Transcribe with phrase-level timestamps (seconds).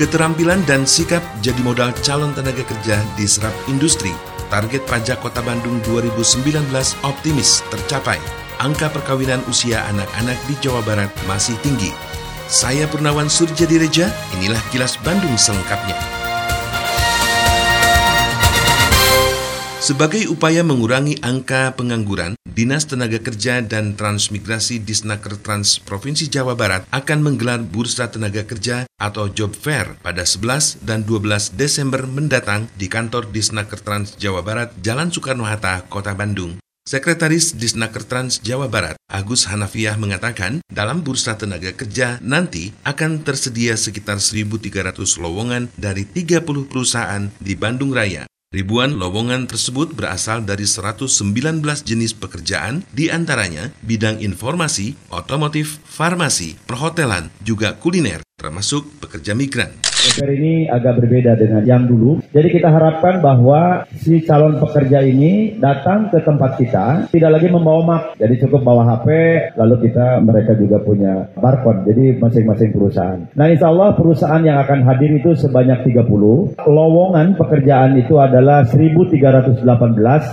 [0.00, 4.08] Keterampilan dan sikap jadi modal calon tenaga kerja diserap industri.
[4.48, 6.64] Target pajak Kota Bandung 2019
[7.04, 8.16] optimis tercapai.
[8.60, 11.92] Angka perkawinan usia anak-anak di Jawa Barat masih tinggi.
[12.48, 16.11] Saya Purnawan Surjadireja, inilah kilas Bandung selengkapnya.
[19.82, 26.86] Sebagai upaya mengurangi angka pengangguran, Dinas Tenaga Kerja dan Transmigrasi Disnaker Trans Provinsi Jawa Barat
[26.94, 32.86] akan menggelar Bursa Tenaga Kerja atau Job Fair pada 11 dan 12 Desember mendatang di
[32.86, 36.62] kantor Disnaker Trans Jawa Barat, Jalan Soekarno-Hatta, Kota Bandung.
[36.86, 43.74] Sekretaris Disnaker Trans Jawa Barat, Agus Hanafiah mengatakan, dalam bursa tenaga kerja nanti akan tersedia
[43.74, 48.30] sekitar 1.300 lowongan dari 30 perusahaan di Bandung Raya.
[48.52, 51.08] Ribuan lowongan tersebut berasal dari 119
[51.88, 59.72] jenis pekerjaan, di antaranya bidang informasi, otomotif, farmasi, perhotelan, juga kuliner, termasuk pekerja migran.
[60.02, 62.18] DPR ini agak berbeda dengan yang dulu.
[62.34, 67.80] Jadi kita harapkan bahwa si calon pekerja ini datang ke tempat kita, tidak lagi membawa
[67.86, 68.02] map.
[68.18, 69.08] Jadi cukup bawa HP,
[69.54, 71.86] lalu kita mereka juga punya barcode.
[71.86, 73.20] Jadi masing-masing perusahaan.
[73.38, 76.58] Nah insya Allah perusahaan yang akan hadir itu sebanyak 30.
[76.66, 79.62] Lowongan pekerjaan itu adalah 1318.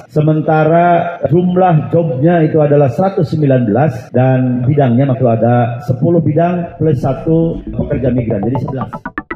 [0.09, 3.69] Sementara jumlah jobnya itu adalah 119
[4.17, 8.41] dan bidangnya maksud ada 10 bidang plus satu pekerja migran.
[8.49, 9.28] Jadi 11.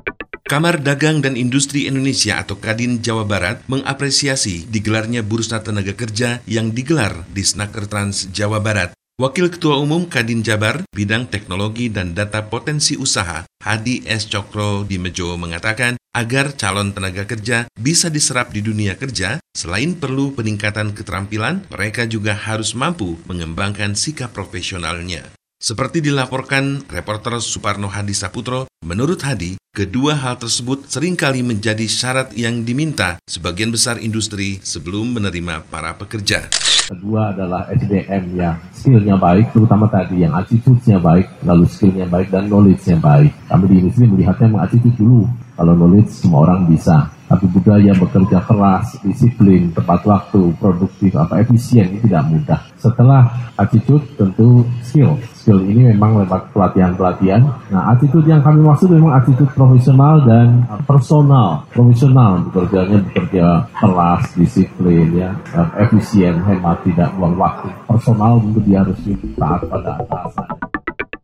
[0.54, 6.70] Kamar Dagang dan Industri Indonesia atau Kadin Jawa Barat mengapresiasi digelarnya Bursa Tenaga Kerja yang
[6.70, 8.94] digelar di Snaker Trans Jawa Barat.
[9.18, 14.30] Wakil Ketua Umum Kadin Jabar, Bidang Teknologi dan Data Potensi Usaha, Hadi S.
[14.30, 20.38] Cokro di Mejo mengatakan, agar calon tenaga kerja bisa diserap di dunia kerja, selain perlu
[20.38, 25.34] peningkatan keterampilan, mereka juga harus mampu mengembangkan sikap profesionalnya.
[25.64, 32.36] Seperti dilaporkan reporter Suparno Hadi Saputro, menurut Hadi, kedua hal tersebut sering kali menjadi syarat
[32.36, 36.52] yang diminta sebagian besar industri sebelum menerima para pekerja.
[36.92, 42.52] Kedua adalah SDM yang skillnya baik, terutama tadi yang attitude-nya baik, lalu skillnya baik dan
[42.52, 43.32] knowledge-nya baik.
[43.48, 47.08] Kami di industri melihatnya memang attitude dulu, kalau knowledge semua orang bisa.
[47.34, 52.62] Tapi budaya bekerja keras, disiplin, tepat waktu, produktif, apa efisien ini tidak mudah.
[52.78, 55.18] Setelah attitude tentu skill.
[55.34, 57.42] Skill ini memang lewat pelatihan-pelatihan.
[57.74, 61.66] Nah, attitude yang kami maksud memang attitude profesional dan personal.
[61.74, 63.46] Profesional bekerjanya bekerja
[63.82, 65.34] keras, disiplin, ya,
[65.82, 67.74] efisien, hemat, tidak buang waktu.
[67.90, 69.02] Personal tentu dia harus
[69.34, 70.53] taat pada atasan.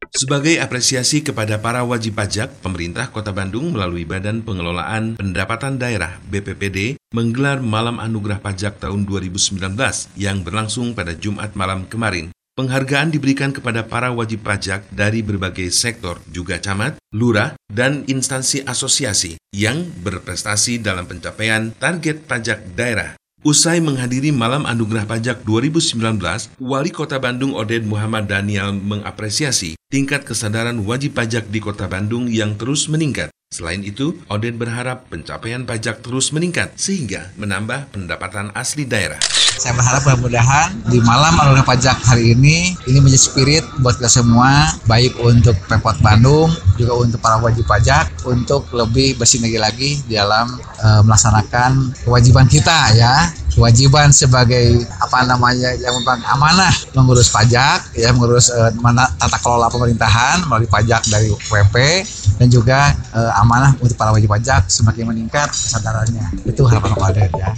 [0.09, 6.97] Sebagai apresiasi kepada para wajib pajak, pemerintah Kota Bandung melalui Badan Pengelolaan Pendapatan Daerah BPPD
[7.13, 9.59] menggelar Malam Anugerah Pajak tahun 2019
[10.17, 12.33] yang berlangsung pada Jumat malam kemarin.
[12.57, 19.39] Penghargaan diberikan kepada para wajib pajak dari berbagai sektor, juga camat, lurah, dan instansi asosiasi
[19.55, 23.18] yang berprestasi dalam pencapaian target pajak daerah.
[23.39, 30.83] Usai menghadiri Malam Anugerah Pajak 2019, Wali Kota Bandung Oded Muhammad Daniel mengapresiasi tingkat kesadaran
[30.83, 33.31] wajib pajak di Kota Bandung yang terus meningkat.
[33.47, 39.23] Selain itu, Oded berharap pencapaian pajak terus meningkat sehingga menambah pendapatan asli daerah.
[39.59, 44.71] Saya berharap mudah-mudahan di malam anugerah pajak hari ini ini menjadi spirit buat kita semua,
[44.87, 46.47] baik untuk Pemkot Bandung,
[46.79, 53.35] juga untuk para wajib pajak, untuk lebih bersinergi lagi dalam uh, melaksanakan kewajiban kita ya,
[53.51, 58.71] kewajiban sebagai apa namanya yang merupakan amanah mengurus pajak, ya mengurus uh,
[59.19, 61.75] tata kelola pemerintahan melalui pajak dari WP
[62.39, 66.47] dan juga uh, amanah untuk para wajib pajak semakin meningkat kesadarannya.
[66.47, 67.51] Itu harapan kepada ya.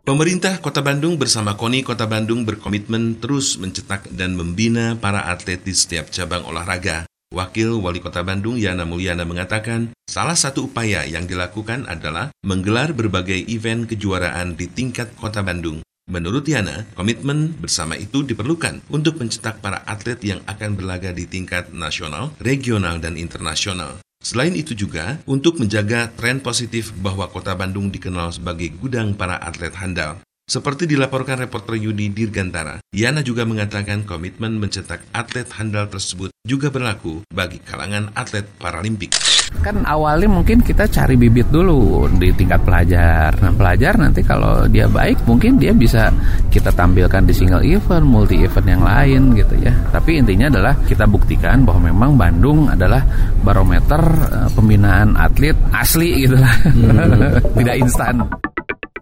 [0.00, 5.71] Pemerintah Kota Bandung bersama KONI Kota Bandung berkomitmen terus mencetak dan membina para atlet di
[5.71, 7.10] setiap cabang olahraga.
[7.31, 13.47] Wakil Wali Kota Bandung Yana Mulyana mengatakan, salah satu upaya yang dilakukan adalah menggelar berbagai
[13.47, 15.79] event kejuaraan di tingkat Kota Bandung.
[16.11, 21.71] Menurut Yana, komitmen bersama itu diperlukan untuk mencetak para atlet yang akan berlaga di tingkat
[21.71, 24.03] nasional, regional, dan internasional.
[24.19, 29.71] Selain itu juga, untuk menjaga tren positif bahwa kota Bandung dikenal sebagai gudang para atlet
[29.79, 30.19] handal.
[30.50, 37.23] Seperti dilaporkan reporter Yudi Dirgantara, Yana juga mengatakan komitmen mencetak atlet handal tersebut juga berlaku
[37.31, 39.14] bagi kalangan atlet paralimpik.
[39.62, 43.31] Kan awalnya mungkin kita cari bibit dulu di tingkat pelajar.
[43.38, 46.11] Nah pelajar nanti kalau dia baik mungkin dia bisa
[46.50, 49.70] kita tampilkan di single event, multi event yang lain gitu ya.
[49.94, 53.06] Tapi intinya adalah kita buktikan bahwa memang Bandung adalah
[53.47, 54.02] barometer
[54.35, 56.55] eh, pembinaan atlet asli gitu lah.
[56.75, 57.38] Hmm.
[57.62, 58.50] Tidak instan.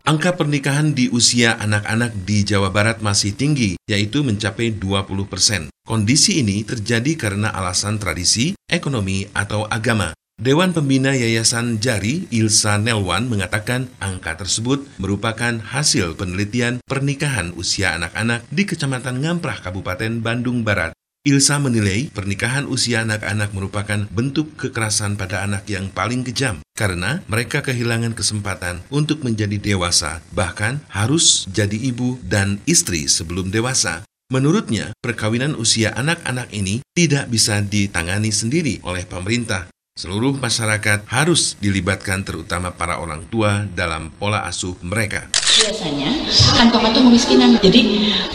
[0.08, 5.68] Angka pernikahan di usia anak-anak di Jawa Barat masih tinggi, yaitu mencapai 20 persen.
[5.84, 10.16] Kondisi ini terjadi karena alasan tradisi, ekonomi, atau agama.
[10.40, 18.48] Dewan Pembina Yayasan Jari, Ilsa Nelwan, mengatakan angka tersebut merupakan hasil penelitian pernikahan usia anak-anak
[18.48, 20.96] di Kecamatan Ngamprah, Kabupaten Bandung Barat.
[21.28, 27.60] Ilsa menilai pernikahan usia anak-anak merupakan bentuk kekerasan pada anak yang paling kejam karena mereka
[27.60, 34.08] kehilangan kesempatan untuk menjadi dewasa, bahkan harus jadi ibu dan istri sebelum dewasa.
[34.32, 39.68] Menurutnya, perkawinan usia anak-anak ini tidak bisa ditangani sendiri oleh pemerintah.
[40.00, 45.28] Seluruh masyarakat harus dilibatkan terutama para orang tua dalam pola asuh mereka
[45.58, 46.10] biasanya
[46.54, 47.80] kantong itu kemiskinan jadi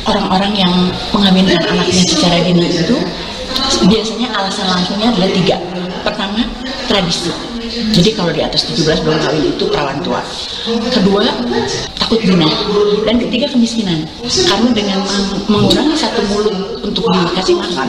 [0.08, 0.74] orang-orang yang
[1.16, 2.98] mengawinkan anaknya secara dini itu
[3.88, 5.58] biasanya alasan langsungnya adalah tiga.
[6.04, 6.44] Pertama
[6.88, 7.32] tradisi.
[7.74, 10.22] Jadi kalau di atas 17 belum kawin itu perawan tua.
[10.94, 11.26] Kedua
[11.98, 12.46] takut zina.
[13.08, 14.06] Dan ketiga kemiskinan.
[14.22, 15.00] Karena dengan
[15.50, 16.54] mengurangi satu mulut
[16.86, 17.88] untuk dikasih makan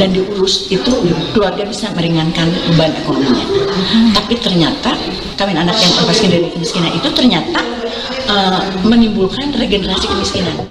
[0.00, 0.90] dan diurus itu
[1.30, 3.44] keluarga bisa meringankan beban ekonominya.
[4.18, 4.98] Tapi ternyata
[5.38, 7.60] kawin anak yang terpaskin dari kemiskinan itu ternyata
[8.26, 10.66] uh, menimbulkan regenerasi kemiskinan.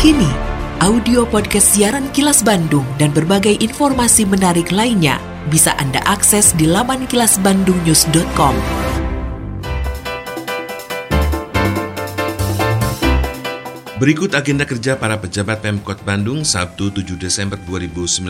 [0.00, 0.32] Kini,
[0.80, 5.20] audio podcast siaran Kilas Bandung dan berbagai informasi menarik lainnya
[5.52, 8.56] bisa Anda akses di laman kilasbandungnews.com.
[14.00, 18.24] Berikut agenda kerja para pejabat Pemkot Bandung Sabtu 7 Desember 2019.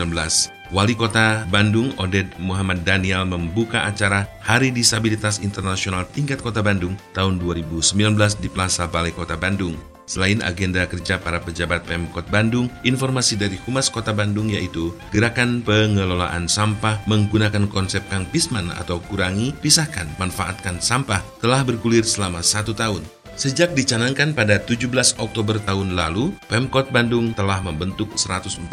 [0.75, 7.39] Wali Kota Bandung Oded Muhammad Daniel membuka acara Hari Disabilitas Internasional Tingkat Kota Bandung tahun
[7.39, 10.00] 2019 di Plaza Balai Kota Bandung.
[10.09, 16.49] Selain agenda kerja para pejabat Pemkot Bandung, informasi dari Humas Kota Bandung yaitu gerakan pengelolaan
[16.51, 23.03] sampah menggunakan konsep Kang Pisman atau kurangi, pisahkan, manfaatkan sampah telah bergulir selama satu tahun.
[23.39, 28.67] Sejak dicanangkan pada 17 Oktober tahun lalu, Pemkot Bandung telah membentuk 143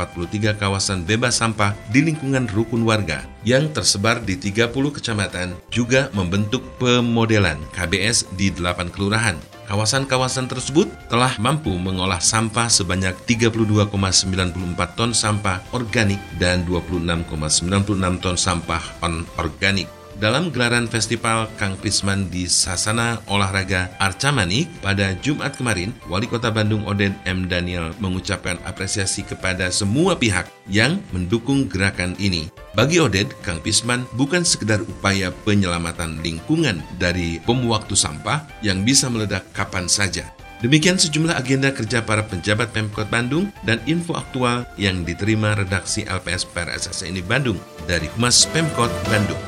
[0.58, 7.56] kawasan bebas sampah di lingkungan rukun warga yang tersebar di 30 kecamatan, juga membentuk pemodelan
[7.72, 9.38] KBS di 8 kelurahan.
[9.68, 18.80] Kawasan-kawasan tersebut telah mampu mengolah sampah sebanyak 32,94 ton sampah organik dan 26,96 ton sampah
[19.04, 26.26] non-organik dalam gelaran festival Kang Pisman di Sasana Olahraga Arca Manik pada Jumat kemarin, Wali
[26.26, 27.46] Kota Bandung Oden M.
[27.46, 32.50] Daniel mengucapkan apresiasi kepada semua pihak yang mendukung gerakan ini.
[32.74, 39.06] Bagi Oded, Kang Pisman bukan sekedar upaya penyelamatan lingkungan dari bom waktu sampah yang bisa
[39.06, 40.26] meledak kapan saja.
[40.58, 46.50] Demikian sejumlah agenda kerja para penjabat Pemkot Bandung dan info aktual yang diterima redaksi LPS
[46.50, 49.47] PRSS ini Bandung dari Humas Pemkot Bandung.